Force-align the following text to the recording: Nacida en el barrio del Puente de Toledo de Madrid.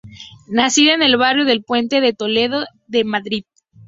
Nacida 0.47 0.95
en 0.95 1.03
el 1.03 1.15
barrio 1.15 1.45
del 1.45 1.63
Puente 1.63 2.01
de 2.01 2.11
Toledo 2.13 2.65
de 2.87 3.03
Madrid. 3.03 3.43